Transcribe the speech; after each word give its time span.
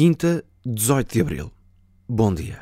Quinta, 0.00 0.42
18 0.64 1.12
de 1.12 1.20
abril. 1.20 1.50
Bom 2.08 2.32
dia. 2.32 2.58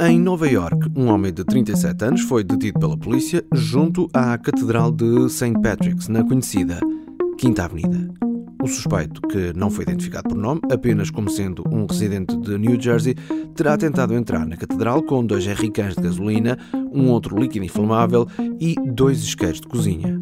Em 0.00 0.20
Nova 0.20 0.48
York, 0.48 0.88
um 0.96 1.08
homem 1.08 1.32
de 1.32 1.42
37 1.44 2.04
anos 2.04 2.20
foi 2.20 2.44
detido 2.44 2.78
pela 2.78 2.96
polícia 2.96 3.44
junto 3.52 4.08
à 4.14 4.38
Catedral 4.38 4.92
de 4.92 5.28
St. 5.28 5.60
Patrick's, 5.60 6.06
na 6.06 6.22
conhecida 6.22 6.78
Quinta 7.36 7.64
Avenida. 7.64 8.03
O 8.64 8.66
suspeito, 8.66 9.20
que 9.28 9.52
não 9.54 9.70
foi 9.70 9.82
identificado 9.82 10.30
por 10.30 10.38
nome, 10.38 10.62
apenas 10.72 11.10
como 11.10 11.28
sendo 11.28 11.62
um 11.70 11.84
residente 11.84 12.34
de 12.34 12.56
New 12.56 12.80
Jersey, 12.80 13.14
terá 13.54 13.76
tentado 13.76 14.14
entrar 14.14 14.46
na 14.46 14.56
catedral 14.56 15.02
com 15.02 15.22
dois 15.22 15.44
jerrycans 15.44 15.94
de 15.94 16.00
gasolina, 16.00 16.56
um 16.90 17.10
outro 17.10 17.38
líquido 17.38 17.66
inflamável 17.66 18.26
e 18.58 18.74
dois 18.86 19.22
isqueiros 19.22 19.60
de 19.60 19.68
cozinha. 19.68 20.18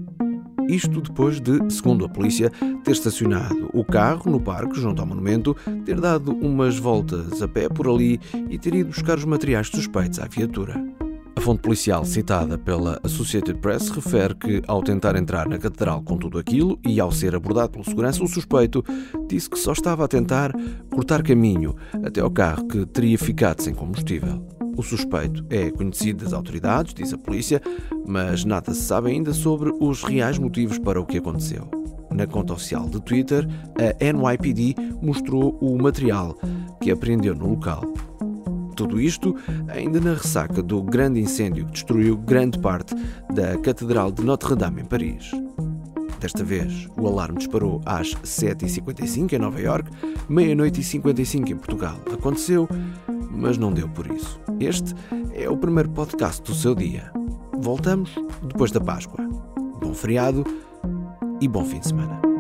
Isto 0.68 1.00
depois 1.00 1.40
de, 1.40 1.72
segundo 1.72 2.04
a 2.04 2.08
polícia, 2.08 2.50
ter 2.82 2.90
estacionado 2.90 3.70
o 3.72 3.84
carro 3.84 4.28
no 4.28 4.40
parque 4.40 4.80
junto 4.80 5.00
ao 5.00 5.06
monumento, 5.06 5.56
ter 5.84 6.00
dado 6.00 6.32
umas 6.32 6.76
voltas 6.76 7.40
a 7.40 7.46
pé 7.46 7.68
por 7.68 7.86
ali 7.86 8.18
e 8.50 8.58
ter 8.58 8.74
ido 8.74 8.88
buscar 8.88 9.18
os 9.18 9.24
materiais 9.24 9.68
suspeitos 9.68 10.18
à 10.18 10.26
viatura 10.26 10.91
fonte 11.40 11.62
policial 11.62 12.04
citada 12.04 12.58
pela 12.58 13.00
Associated 13.02 13.58
Press 13.58 13.88
refere 13.88 14.34
que, 14.34 14.62
ao 14.66 14.82
tentar 14.82 15.16
entrar 15.16 15.48
na 15.48 15.58
catedral 15.58 16.02
com 16.02 16.16
tudo 16.16 16.38
aquilo 16.38 16.78
e 16.86 17.00
ao 17.00 17.10
ser 17.10 17.34
abordado 17.34 17.70
pelo 17.70 17.84
segurança, 17.84 18.22
o 18.22 18.28
suspeito 18.28 18.84
disse 19.28 19.48
que 19.48 19.58
só 19.58 19.72
estava 19.72 20.04
a 20.04 20.08
tentar 20.08 20.52
cortar 20.90 21.22
caminho 21.22 21.74
até 22.04 22.20
ao 22.20 22.30
carro 22.30 22.66
que 22.66 22.84
teria 22.86 23.18
ficado 23.18 23.62
sem 23.62 23.74
combustível. 23.74 24.46
O 24.76 24.82
suspeito 24.82 25.44
é 25.50 25.70
conhecido 25.70 26.24
das 26.24 26.32
autoridades, 26.32 26.94
diz 26.94 27.12
a 27.12 27.18
polícia, 27.18 27.60
mas 28.06 28.44
nada 28.44 28.72
se 28.72 28.82
sabe 28.82 29.10
ainda 29.10 29.32
sobre 29.32 29.70
os 29.80 30.02
reais 30.02 30.38
motivos 30.38 30.78
para 30.78 31.00
o 31.00 31.06
que 31.06 31.18
aconteceu. 31.18 31.68
Na 32.10 32.26
conta 32.26 32.52
oficial 32.52 32.88
de 32.88 33.00
Twitter, 33.00 33.46
a 33.78 34.12
NYPD 34.12 34.74
mostrou 35.00 35.58
o 35.60 35.80
material 35.80 36.36
que 36.80 36.90
apreendeu 36.90 37.34
no 37.34 37.48
local. 37.48 37.82
Tudo 38.74 39.00
isto 39.00 39.36
ainda 39.68 40.00
na 40.00 40.14
ressaca 40.14 40.62
do 40.62 40.82
grande 40.82 41.20
incêndio 41.20 41.66
que 41.66 41.72
destruiu 41.72 42.16
grande 42.16 42.58
parte 42.58 42.94
da 43.32 43.58
Catedral 43.58 44.10
de 44.10 44.24
Notre-Dame 44.24 44.82
em 44.82 44.84
Paris. 44.84 45.30
Desta 46.20 46.44
vez, 46.44 46.86
o 46.96 47.08
alarme 47.08 47.38
disparou 47.38 47.80
às 47.84 48.14
7h55 48.14 49.32
em 49.32 49.38
Nova 49.38 49.60
York, 49.60 49.90
meia-noite 50.28 50.80
e 50.80 50.84
55 50.84 51.50
em 51.50 51.56
Portugal. 51.56 51.96
Aconteceu, 52.12 52.68
mas 53.28 53.58
não 53.58 53.72
deu 53.72 53.88
por 53.88 54.06
isso. 54.06 54.40
Este 54.60 54.94
é 55.34 55.50
o 55.50 55.56
primeiro 55.56 55.90
podcast 55.90 56.40
do 56.42 56.54
seu 56.54 56.76
dia. 56.76 57.10
Voltamos 57.58 58.14
depois 58.46 58.70
da 58.70 58.80
Páscoa. 58.80 59.24
Bom 59.80 59.92
feriado 59.92 60.44
e 61.40 61.48
bom 61.48 61.64
fim 61.64 61.80
de 61.80 61.88
semana. 61.88 62.31